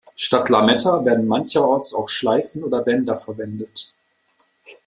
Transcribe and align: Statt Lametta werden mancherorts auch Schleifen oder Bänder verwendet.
Statt 0.17 0.49
Lametta 0.49 1.05
werden 1.05 1.27
mancherorts 1.27 1.93
auch 1.93 2.09
Schleifen 2.09 2.63
oder 2.63 2.81
Bänder 2.81 3.15
verwendet. 3.15 3.93